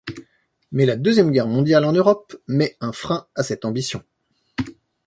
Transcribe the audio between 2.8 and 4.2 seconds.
un frein à cette ambition.